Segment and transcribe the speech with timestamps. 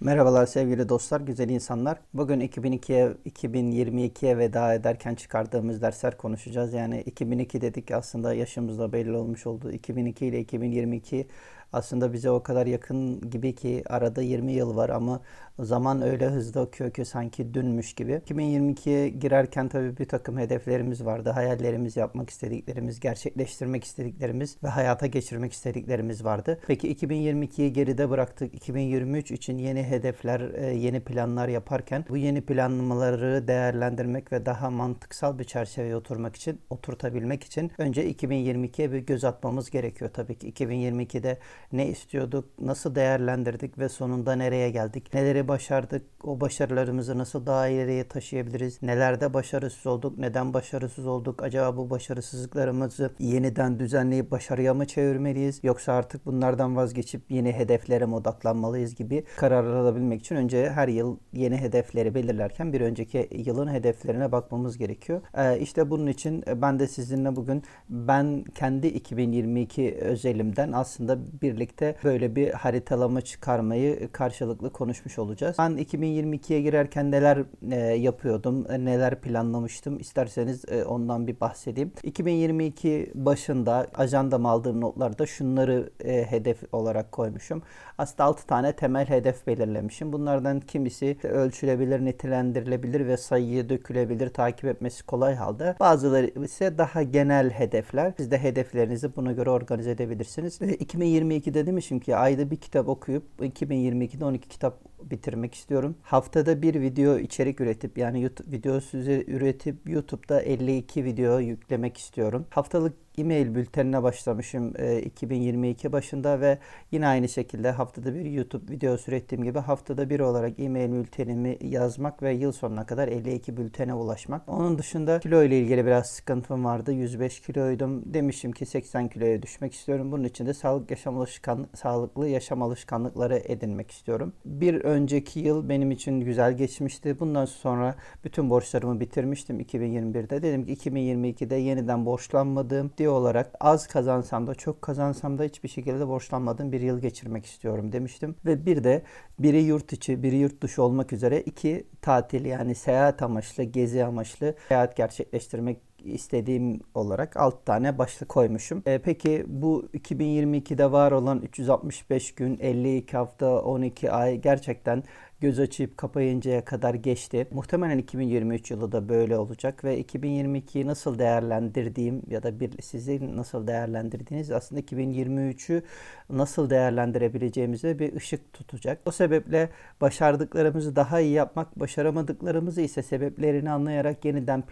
[0.00, 1.98] Merhabalar sevgili dostlar, güzel insanlar.
[2.14, 6.72] Bugün 2002'ye, 2022'ye veda ederken çıkardığımız dersler konuşacağız.
[6.72, 9.72] Yani 2002 dedik aslında yaşımızda belli olmuş oldu.
[9.72, 11.26] 2002 ile 2022
[11.72, 15.20] aslında bize o kadar yakın gibi ki arada 20 yıl var ama
[15.58, 18.12] zaman öyle hızlı akıyor ki sanki dünmüş gibi.
[18.12, 21.30] 2022'ye girerken tabii bir takım hedeflerimiz vardı.
[21.30, 26.58] Hayallerimiz, yapmak istediklerimiz, gerçekleştirmek istediklerimiz ve hayata geçirmek istediklerimiz vardı.
[26.66, 28.54] Peki 2022'yi geride bıraktık.
[28.54, 35.38] 2023 için yeni hedefler, e, yeni planlar yaparken bu yeni planlamaları değerlendirmek ve daha mantıksal
[35.38, 40.52] bir çerçeveye oturmak için, oturtabilmek için önce 2022'ye bir göz atmamız gerekiyor tabii ki.
[40.52, 41.38] 2022'de
[41.72, 48.08] ne istiyorduk, nasıl değerlendirdik ve sonunda nereye geldik, neleri başardık, o başarılarımızı nasıl daha ileriye
[48.08, 55.60] taşıyabiliriz, nelerde başarısız olduk, neden başarısız olduk, acaba bu başarısızlıklarımızı yeniden düzenleyip başarıya mı çevirmeliyiz,
[55.62, 61.16] yoksa artık bunlardan vazgeçip yeni hedeflere mi odaklanmalıyız gibi kararlar alabilmek için önce her yıl
[61.32, 65.20] yeni hedefleri belirlerken bir önceki yılın hedeflerine bakmamız gerekiyor.
[65.36, 71.96] Ee, işte bunun için ben de sizinle bugün ben kendi 2022 özelimden aslında bir birlikte
[72.04, 75.56] böyle bir haritalama çıkarmayı karşılıklı konuşmuş olacağız.
[75.58, 77.38] Ben 2022'ye girerken neler
[77.70, 81.92] e, yapıyordum, e, neler planlamıştım isterseniz e, ondan bir bahsedeyim.
[82.02, 87.62] 2022 başında ajandama aldığım notlarda şunları e, hedef olarak koymuşum.
[87.98, 90.12] Aslında 6 tane temel hedef belirlemişim.
[90.12, 95.76] Bunlardan kimisi ölçülebilir, nitelendirilebilir ve sayıya dökülebilir, takip etmesi kolay halde.
[95.80, 98.12] Bazıları ise daha genel hedefler.
[98.16, 100.60] Siz de hedeflerinizi buna göre organize edebilirsiniz.
[100.62, 105.96] 2022 2022'de demişim ki ayda bir kitap okuyup 2022'de 12 kitap bitirmek istiyorum.
[106.02, 112.46] Haftada bir video içerik üretip yani YouTube videosu üretip YouTube'da 52 video yüklemek istiyorum.
[112.50, 116.58] Haftalık e-mail bültenine başlamışım e, 2022 başında ve
[116.90, 122.22] yine aynı şekilde haftada bir YouTube videosu ürettiğim gibi haftada bir olarak e-mail bültenimi yazmak
[122.22, 124.48] ve yıl sonuna kadar 52 bültene ulaşmak.
[124.48, 126.92] Onun dışında kilo ile ilgili biraz sıkıntım vardı.
[126.92, 128.02] 105 kiloydum.
[128.14, 130.12] Demişim ki 80 kiloya düşmek istiyorum.
[130.12, 134.32] Bunun için de sağlık yaşam alışkan sağlıklı yaşam alışkanlıkları edinmek istiyorum.
[134.44, 137.20] Bir önceki yıl benim için güzel geçmişti.
[137.20, 137.94] Bundan sonra
[138.24, 140.42] bütün borçlarımı bitirmiştim 2021'de.
[140.42, 146.08] Dedim ki 2022'de yeniden borçlanmadığım, diye olarak az kazansam da çok kazansam da hiçbir şekilde
[146.08, 148.34] borçlanmadığım bir yıl geçirmek istiyorum demiştim.
[148.44, 149.02] Ve bir de
[149.38, 154.54] biri yurt içi, biri yurt dışı olmak üzere iki tatil yani seyahat amaçlı, gezi amaçlı
[154.68, 158.82] seyahat gerçekleştirmek istediğim olarak 6 tane başlık koymuşum.
[158.86, 165.02] E, peki bu 2022'de var olan 365 gün, 52 hafta, 12 ay gerçekten
[165.40, 167.48] göz açıp kapayıncaya kadar geçti.
[167.50, 173.66] Muhtemelen 2023 yılı da böyle olacak ve 2022'yi nasıl değerlendirdiğim ya da bir sizin nasıl
[173.66, 175.82] değerlendirdiğiniz aslında 2023'ü
[176.30, 179.00] nasıl değerlendirebileceğimize bir ışık tutacak.
[179.06, 179.68] O sebeple
[180.00, 184.62] başardıklarımızı daha iyi yapmak, başaramadıklarımızı ise sebeplerini anlayarak yeniden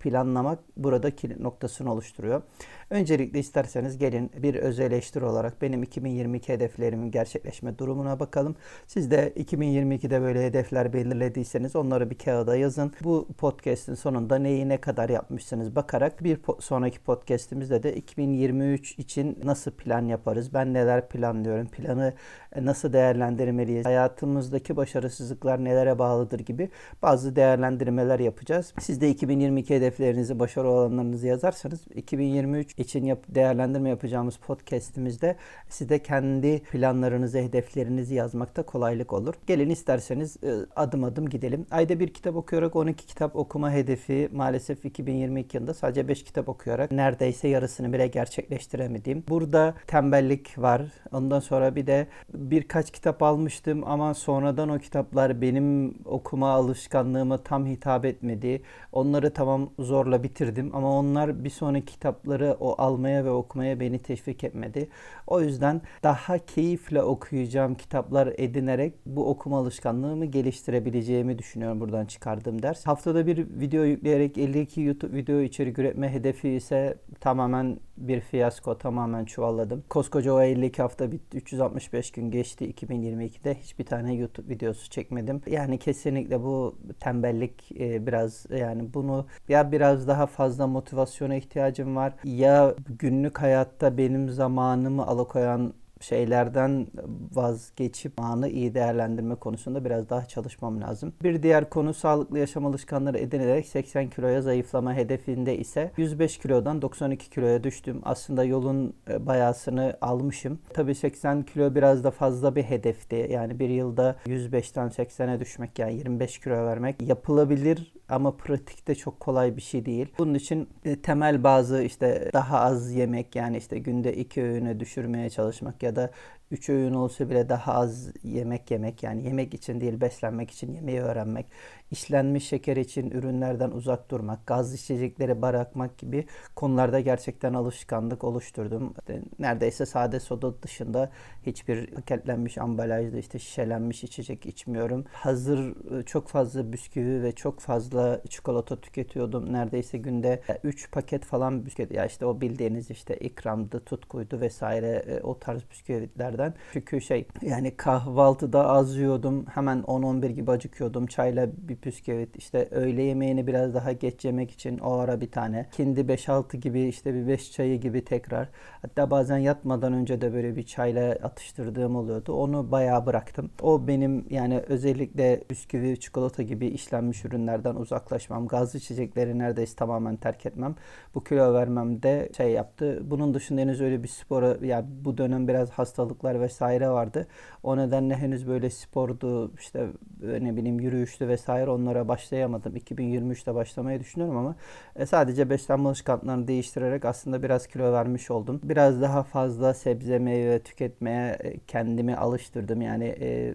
[0.00, 2.42] planlamak burada kilit noktasını oluşturuyor.
[2.90, 8.56] Öncelikle isterseniz gelin bir öz eleştiri olarak benim 2022 hedeflerimin gerçekleşme durumuna bakalım.
[8.86, 12.92] Siz de 2022'de böyle hedefler belirlediyseniz onları bir kağıda yazın.
[13.04, 19.38] Bu podcast'in sonunda neyi ne kadar yapmışsınız bakarak bir po- sonraki podcast'imizde de 2023 için
[19.44, 20.54] nasıl plan yaparız?
[20.54, 21.66] Ben neler planlıyorum?
[21.66, 22.14] Planı
[22.60, 23.86] nasıl değerlendirmeliyiz?
[23.86, 26.68] Hayatımızdaki başarısızlıklar nelere bağlıdır gibi
[27.02, 28.74] bazı değerlendirmeler yapacağız.
[28.80, 35.36] Siz de 2022 hedeflerinizi, başarı olanlarınızı yazarsanız 2023 için yap, değerlendirme yapacağımız podcast'imizde
[35.68, 39.34] size kendi planlarınızı, hedeflerinizi yazmakta kolaylık olur.
[39.46, 41.66] Gelin isterseniz e, adım adım gidelim.
[41.70, 46.90] Ayda bir kitap okuyarak 12 kitap okuma hedefi maalesef 2022 yılında sadece 5 kitap okuyarak
[46.90, 49.24] neredeyse yarısını bile gerçekleştiremediğim.
[49.28, 50.82] Burada tembellik var.
[51.12, 57.66] Ondan sonra bir de birkaç kitap almıştım ama sonradan o kitaplar benim okuma alışkanlığıma tam
[57.66, 58.62] hitap etmedi.
[58.92, 64.44] Onları tamam zorla bitirdim ama onlar bir sonraki kitapları o almaya ve okumaya beni teşvik
[64.44, 64.88] etmedi.
[65.26, 72.86] O yüzden daha keyifle okuyacağım kitaplar edinerek bu okuma alışkanlığımı geliştirebileceğimi düşünüyorum buradan çıkardığım ders.
[72.86, 79.24] Haftada bir video yükleyerek 52 YouTube video içerik üretme hedefi ise tamamen bir fiyasko tamamen
[79.24, 79.84] çuvalladım.
[79.88, 81.36] Koskoca o 52 hafta bitti.
[81.38, 83.54] 365 gün geçti 2022'de.
[83.54, 85.42] Hiçbir tane YouTube videosu çekmedim.
[85.46, 92.12] Yani kesinlikle bu tembellik e, biraz yani bunu ya biraz daha fazla motivasyona ihtiyacım var
[92.24, 96.86] ya günlük hayatta benim zamanımı alıkoyan şeylerden
[97.34, 101.12] vazgeçip anı iyi değerlendirme konusunda biraz daha çalışmam lazım.
[101.22, 107.30] Bir diğer konu sağlıklı yaşam alışkanları edinerek 80 kiloya zayıflama hedefinde ise 105 kilodan 92
[107.30, 108.00] kiloya düştüm.
[108.04, 110.58] Aslında yolun e, bayasını almışım.
[110.74, 113.28] Tabii 80 kilo biraz da fazla bir hedefti.
[113.30, 119.56] Yani bir yılda 105'ten 80'e düşmek yani 25 kilo vermek yapılabilir ama pratikte çok kolay
[119.56, 120.06] bir şey değil.
[120.18, 125.30] Bunun için e, temel bazı işte daha az yemek yani işte günde iki öğüne düşürmeye
[125.30, 126.10] çalışmak ya da
[126.50, 131.00] 3 öğün olsa bile daha az yemek yemek yani yemek için değil beslenmek için yemeği
[131.00, 131.46] öğrenmek,
[131.90, 136.26] işlenmiş şeker için ürünlerden uzak durmak, gaz içecekleri bırakmak gibi
[136.56, 138.94] konularda gerçekten alışkanlık oluşturdum.
[138.98, 141.10] İşte neredeyse sade soda dışında
[141.46, 145.04] hiçbir paketlenmiş ambalajda işte şişelenmiş içecek içmiyorum.
[145.12, 145.58] Hazır
[145.98, 149.52] e, çok fazla bisküvi ve çok fazla çikolata tüketiyordum.
[149.52, 155.20] Neredeyse günde 3 paket falan bisküvi ya işte o bildiğiniz işte ikramdı, tutkuydu vesaire e,
[155.20, 156.54] o tarz bisküvilerden şeylerden.
[156.72, 159.46] Çünkü şey yani kahvaltıda az yiyordum.
[159.46, 161.06] Hemen 10-11 gibi acıkıyordum.
[161.06, 162.36] Çayla bir püskevit.
[162.36, 165.66] İşte öğle yemeğini biraz daha geç yemek için o ara bir tane.
[165.72, 168.48] Kindi 5-6 gibi işte bir 5 çayı gibi tekrar.
[168.82, 172.32] Hatta bazen yatmadan önce de böyle bir çayla atıştırdığım oluyordu.
[172.32, 173.50] Onu bayağı bıraktım.
[173.62, 178.46] O benim yani özellikle bisküvi, çikolata gibi işlenmiş ürünlerden uzaklaşmam.
[178.46, 180.74] Gazlı içecekleri neredeyse tamamen terk etmem.
[181.14, 183.02] Bu kilo vermemde şey yaptı.
[183.04, 187.26] Bunun dışında henüz öyle bir spora ya yani bu dönem biraz hastalıklar hastalıklar vesaire vardı.
[187.62, 189.86] O nedenle henüz böyle spordu işte
[190.22, 192.76] ne bileyim yürüyüştü vesaire onlara başlayamadım.
[192.76, 194.56] 2023'te başlamayı düşünüyorum ama
[194.96, 198.60] e, sadece beslenme alışkanlıklarını değiştirerek aslında biraz kilo vermiş oldum.
[198.62, 202.82] Biraz daha fazla sebze meyve tüketmeye e, kendimi alıştırdım.
[202.82, 203.54] Yani e,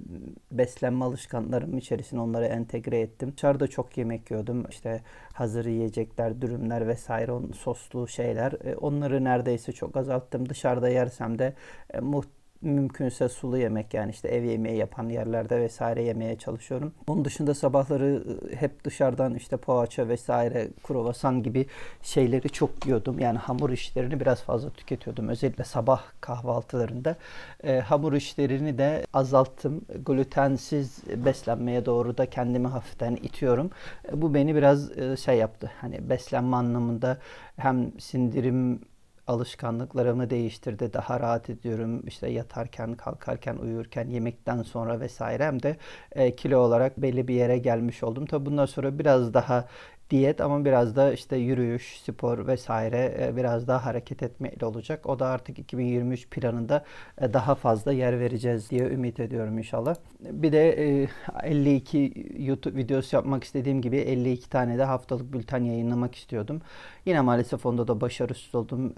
[0.51, 3.33] beslenme alışkanlıklarım içerisine onları entegre ettim.
[3.37, 4.65] Dışarıda çok yemek yiyordum.
[4.69, 5.01] İşte
[5.33, 8.51] hazır yiyecekler, dürümler vesaire soslu şeyler.
[8.63, 10.49] E, onları neredeyse çok azalttım.
[10.49, 11.53] Dışarıda yersem de
[11.93, 12.27] e, muht
[12.61, 16.93] mümkünse sulu yemek yani işte ev yemeği yapan yerlerde vesaire yemeye çalışıyorum.
[17.07, 21.65] Onun dışında sabahları ıı, hep dışarıdan işte poğaça vesaire kruvasan gibi
[22.01, 23.19] şeyleri çok yiyordum.
[23.19, 25.29] Yani hamur işlerini biraz fazla tüketiyordum.
[25.29, 27.15] Özellikle sabah kahvaltılarında.
[27.63, 29.81] E, hamur işlerini de azalttım.
[30.05, 33.69] Glutensiz beslenmeye doğru da kendimi hafiften itiyorum.
[34.09, 35.71] E, bu beni biraz e, şey yaptı.
[35.81, 37.17] Hani beslenme anlamında
[37.57, 38.79] hem sindirim
[39.27, 40.93] alışkanlıklarımı değiştirdi.
[40.93, 42.07] Daha rahat ediyorum.
[42.07, 45.77] İşte yatarken, kalkarken, uyurken, yemekten sonra vesaire hem de
[46.11, 48.25] e, kilo olarak belli bir yere gelmiş oldum.
[48.25, 49.67] Tabi bundan sonra biraz daha
[50.09, 55.09] diyet ama biraz da işte yürüyüş, spor vesaire e, biraz daha hareket etmeyle olacak.
[55.09, 56.83] O da artık 2023 planında
[57.21, 59.95] e, daha fazla yer vereceğiz diye ümit ediyorum inşallah.
[60.19, 61.07] Bir de
[61.43, 66.61] 52 e, YouTube videosu yapmak istediğim gibi 52 tane de haftalık bülten yayınlamak istiyordum.
[67.05, 68.93] Yine maalesef onda da başarısız oldum.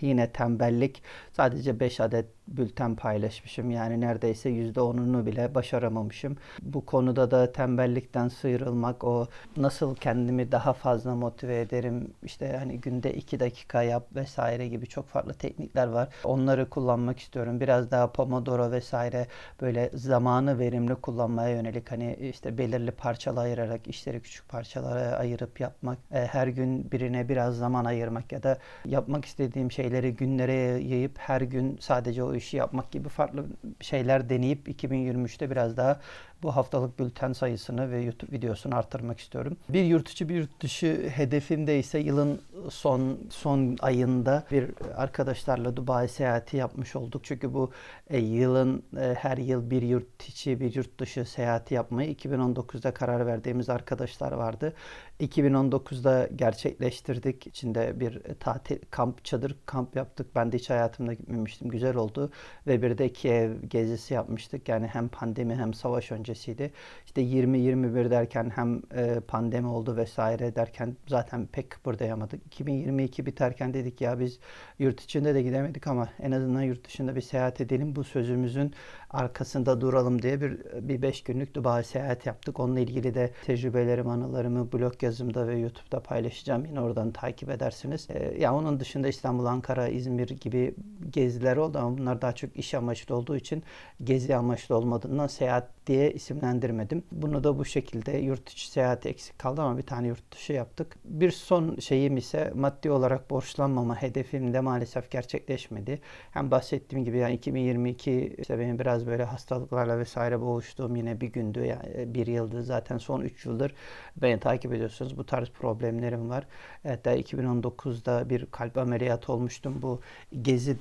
[0.00, 1.02] Yine tembellik.
[1.32, 3.70] Sadece 5 adet bülten paylaşmışım.
[3.70, 6.36] Yani neredeyse %10'unu bile başaramamışım.
[6.62, 9.26] Bu konuda da tembellikten sıyrılmak, o
[9.56, 15.08] nasıl kendimi daha fazla motive ederim, işte hani günde 2 dakika yap vesaire gibi çok
[15.08, 16.08] farklı teknikler var.
[16.24, 17.60] Onları kullanmak istiyorum.
[17.60, 19.26] Biraz daha Pomodoro vesaire
[19.60, 25.98] böyle zamanı verimli kullanmaya yönelik hani işte belirli parçalar ayırarak işleri küçük parçalara ayırıp yapmak,
[26.12, 30.52] e, her gün birine biraz zaman ayırmak ya da yapmak istediğim şeyleri günlere
[30.82, 33.44] yayıp her gün sadece o işi yapmak gibi farklı
[33.80, 36.00] şeyler deneyip 2023'te biraz daha
[36.42, 39.56] bu haftalık bülten sayısını ve YouTube videosunu arttırmak istiyorum.
[39.68, 42.40] Bir yurt bir yurt dışı hedefimde ise yılın
[42.70, 47.24] son son ayında bir arkadaşlarla Dubai seyahati yapmış olduk.
[47.24, 47.70] Çünkü bu
[48.10, 53.26] e, yılın e, her yıl bir yurt içi bir yurt dışı seyahati yapmayı 2019'da karar
[53.26, 54.72] verdiğimiz arkadaşlar vardı.
[55.20, 57.46] 2019'da gerçekleştirdik.
[57.46, 60.26] İçinde bir tatil kamp çadır kamp yaptık.
[60.34, 61.68] Ben de hiç hayatımda gitmemiştim.
[61.68, 62.30] Güzel oldu
[62.66, 64.68] ve bir de Kiev gezisi yapmıştık.
[64.68, 66.72] Yani hem pandemi hem savaş önce öncesiydi.
[67.06, 72.46] İşte 20-21 derken hem e, pandemi oldu vesaire derken zaten pek kıpırdayamadık.
[72.46, 74.38] 2022 biterken dedik ya biz
[74.78, 77.96] yurt içinde de gidemedik ama en azından yurt dışında bir seyahat edelim.
[77.96, 78.74] Bu sözümüzün
[79.10, 82.60] arkasında duralım diye bir bir beş günlük Dubai seyahat yaptık.
[82.60, 86.66] Onunla ilgili de tecrübelerimi, anılarımı blog yazımda ve YouTube'da paylaşacağım.
[86.66, 88.08] Yine oradan takip edersiniz.
[88.10, 90.74] Ee, ya onun dışında İstanbul, Ankara, İzmir gibi
[91.10, 93.62] geziler oldu ama bunlar daha çok iş amaçlı olduğu için
[94.04, 97.04] gezi amaçlı olmadığından seyahat diye isimlendirmedim.
[97.12, 100.96] Bunu da bu şekilde yurt içi seyahati eksik kaldı ama bir tane yurt dışı yaptık.
[101.04, 106.00] Bir son şeyim ise maddi olarak borçlanmama hedefim de maalesef gerçekleşmedi.
[106.30, 111.64] Hem bahsettiğim gibi yani 2022 işte benim biraz böyle hastalıklarla vesaire boğuştuğum yine bir gündü.
[111.64, 113.74] Yani bir yıldı zaten son 3 yıldır
[114.16, 115.18] beni takip ediyorsunuz.
[115.18, 116.46] Bu tarz problemlerim var.
[116.82, 119.82] Hatta 2019'da bir kalp ameliyatı olmuştum.
[119.82, 120.00] Bu
[120.42, 120.76] gezi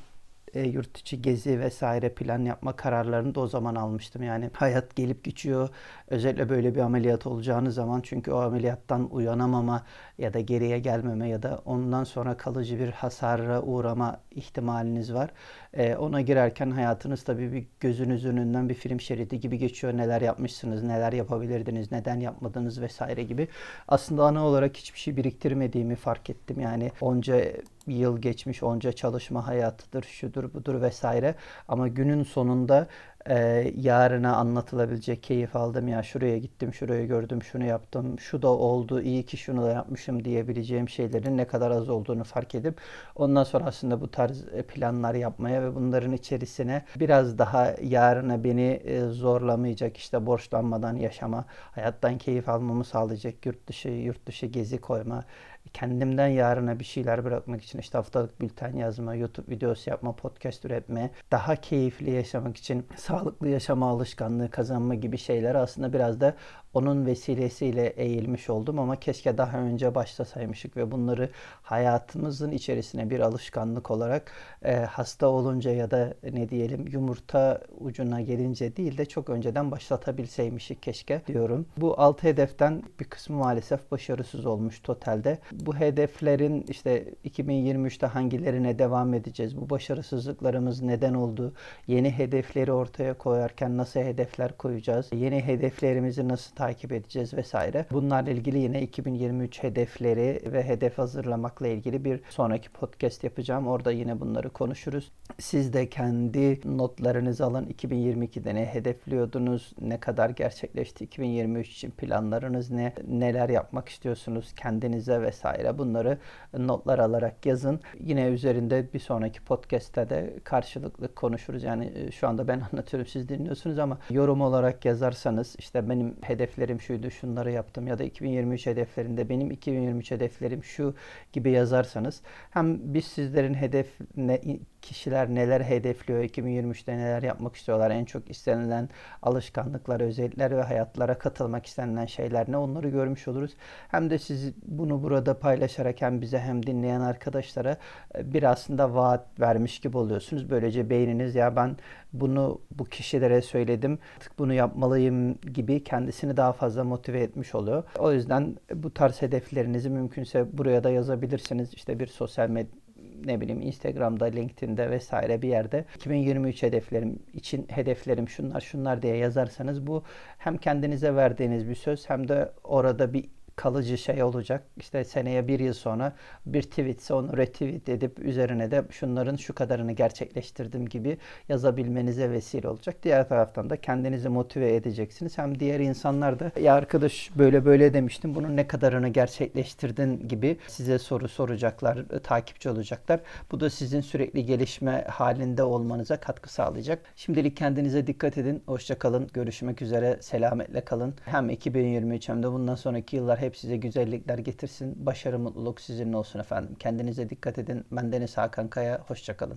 [0.53, 4.24] e, yurt içi gezi vesaire plan yapma kararlarını da o zaman almıştım.
[4.24, 5.69] Yani hayat gelip geçiyor.
[6.07, 9.83] Özellikle böyle bir ameliyat olacağınız zaman çünkü o ameliyattan uyanamama
[10.17, 15.29] ya da geriye gelmeme ya da ondan sonra kalıcı bir hasara uğrama ihtimaliniz var.
[15.74, 19.98] E, ona girerken hayatınız tabii bir gözünüzün önünden bir film şeridi gibi geçiyor.
[19.98, 23.48] Neler yapmışsınız, neler yapabilirdiniz, neden yapmadınız vesaire gibi.
[23.88, 26.60] Aslında ana olarak hiçbir şey biriktirmediğimi fark ettim.
[26.60, 27.41] Yani onca
[27.87, 31.35] yıl geçmiş, onca çalışma hayatıdır, şudur budur vesaire.
[31.67, 32.87] Ama günün sonunda
[33.29, 39.01] e, yarına anlatılabilecek keyif aldım ya şuraya gittim, şuraya gördüm, şunu yaptım, şu da oldu,
[39.01, 42.77] iyi ki şunu da yapmışım diyebileceğim şeylerin ne kadar az olduğunu fark edip
[43.15, 48.99] ondan sonra aslında bu tarz planlar yapmaya ve bunların içerisine biraz daha yarına beni e,
[49.01, 55.25] zorlamayacak işte borçlanmadan yaşama, hayattan keyif almamı sağlayacak yurt dışı, yurt dışı gezi koyma,
[55.73, 61.11] kendimden yarına bir şeyler bırakmak için işte haftalık bülten yazma, YouTube videosu yapma, podcast üretme,
[61.31, 66.35] daha keyifli yaşamak için sağlıklı yaşama alışkanlığı kazanma gibi şeyler aslında biraz da
[66.73, 71.29] onun vesilesiyle eğilmiş oldum ama keşke daha önce başlasaymışık ve bunları
[71.61, 74.31] hayatımızın içerisine bir alışkanlık olarak
[74.65, 80.83] e, hasta olunca ya da ne diyelim yumurta ucuna gelince değil de çok önceden başlatabilseymişik
[80.83, 81.65] keşke diyorum.
[81.77, 85.39] Bu altı hedeften bir kısmı maalesef başarısız olmuş totalde.
[85.51, 89.57] Bu hedeflerin işte 2023'te hangilerine devam edeceğiz?
[89.57, 91.53] Bu başarısızlıklarımız neden oldu?
[91.87, 95.09] Yeni hedefleri ortaya koyarken nasıl hedefler koyacağız?
[95.13, 97.86] Yeni hedeflerimizi nasıl takip edeceğiz vesaire.
[97.91, 103.67] Bunlarla ilgili yine 2023 hedefleri ve hedef hazırlamakla ilgili bir sonraki podcast yapacağım.
[103.67, 105.12] Orada yine bunları konuşuruz.
[105.39, 107.65] Siz de kendi notlarınızı alın.
[107.65, 109.74] 2022'de ne hedefliyordunuz?
[109.82, 111.03] Ne kadar gerçekleşti?
[111.03, 112.93] 2023 için planlarınız ne?
[113.08, 115.77] Neler yapmak istiyorsunuz kendinize vesaire?
[115.77, 116.17] Bunları
[116.58, 117.79] notlar alarak yazın.
[118.00, 121.63] Yine üzerinde bir sonraki podcast'te de karşılıklı konuşuruz.
[121.63, 126.15] Yani e, şu anda ben anlatıyorum siz dinliyorsunuz ama yorum olarak yazarsanız işte benim
[126.53, 130.95] hedeflerim şuydu şunları yaptım ya da 2023 hedeflerinde benim 2023 hedeflerim şu
[131.33, 134.41] gibi yazarsanız hem biz sizlerin hedef ne,
[134.83, 138.89] kişiler neler hedefliyor, 2023'te neler yapmak istiyorlar, en çok istenilen
[139.21, 143.51] alışkanlıklar, özellikler ve hayatlara katılmak istenilen şeyler ne onları görmüş oluruz.
[143.87, 147.77] Hem de siz bunu burada paylaşarak hem bize hem dinleyen arkadaşlara
[148.15, 150.49] e, bir aslında vaat vermiş gibi oluyorsunuz.
[150.49, 151.77] Böylece beyniniz ya ben
[152.13, 157.83] bunu bu kişilere söyledim, artık bunu yapmalıyım gibi kendisini daha fazla motive etmiş oluyor.
[157.99, 161.73] O yüzden bu tarz hedeflerinizi mümkünse buraya da yazabilirsiniz.
[161.73, 162.82] İşte bir sosyal medya
[163.25, 169.87] ne bileyim Instagram'da, LinkedIn'de vesaire bir yerde 2023 hedeflerim için hedeflerim şunlar şunlar diye yazarsanız
[169.87, 170.03] bu
[170.37, 173.25] hem kendinize verdiğiniz bir söz hem de orada bir
[173.55, 174.63] kalıcı şey olacak.
[174.77, 176.13] İşte seneye bir yıl sonra
[176.45, 181.17] bir tweetse onu retweet edip üzerine de şunların şu kadarını gerçekleştirdim gibi
[181.50, 182.95] yazabilmenize vesile olacak.
[183.03, 185.38] Diğer taraftan da kendinizi motive edeceksiniz.
[185.38, 191.00] Hem diğer insanlar da ya arkadaş böyle böyle demiştim bunun ne kadarını gerçekleştirdin gibi size
[191.00, 193.19] soru soracaklar, takipçi olacaklar.
[193.51, 197.00] Bu da sizin sürekli gelişme halinde olmanıza katkı sağlayacak.
[197.15, 198.63] Şimdilik kendinize dikkat edin.
[198.65, 199.29] Hoşça kalın.
[199.33, 200.17] Görüşmek üzere.
[200.22, 201.13] Selametle kalın.
[201.25, 205.05] Hem 2023 hem de bundan sonraki yıllar hep size güzellikler getirsin.
[205.05, 206.75] Başarı, mutluluk sizinle olsun efendim.
[206.79, 207.85] Kendinize dikkat edin.
[207.91, 209.00] Ben Deniz Hakan Kaya.
[209.07, 209.51] Hoşçakalın.